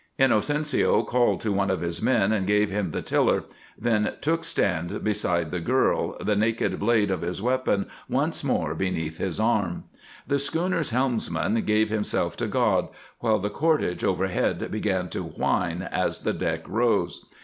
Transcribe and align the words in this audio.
Inocencio 0.17 1.03
called 1.05 1.41
to 1.41 1.51
one 1.51 1.69
of 1.69 1.81
his 1.81 2.01
men 2.01 2.31
and 2.31 2.47
gave 2.47 2.71
him 2.71 2.89
the 2.89 3.03
tiller, 3.03 3.43
then 3.77 4.13
took 4.19 4.43
stand 4.43 5.03
beside 5.03 5.51
the 5.51 5.59
girl, 5.59 6.17
the 6.19 6.35
naked 6.35 6.79
blade 6.79 7.11
of 7.11 7.21
his 7.21 7.39
weapon 7.39 7.85
once 8.09 8.43
more 8.43 8.73
beneath 8.73 9.19
his 9.19 9.39
arm. 9.39 9.83
The 10.25 10.39
schooner's 10.39 10.89
helmsman 10.89 11.53
gave 11.65 11.89
himself 11.89 12.35
to 12.37 12.47
God, 12.47 12.87
while 13.19 13.37
the 13.37 13.51
cordage 13.51 14.03
overhead 14.03 14.71
began 14.71 15.07
to 15.09 15.21
whine 15.21 15.83
as 15.83 16.21
the 16.21 16.33
deck 16.33 16.67
rose. 16.67 17.23